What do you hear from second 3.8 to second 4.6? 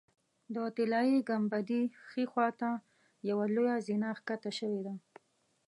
زینه ښکته